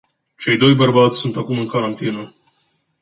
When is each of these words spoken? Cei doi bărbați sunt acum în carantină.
Cei 0.37 0.57
doi 0.57 0.73
bărbați 0.75 1.19
sunt 1.19 1.35
acum 1.37 1.57
în 1.57 1.67
carantină. 1.67 2.33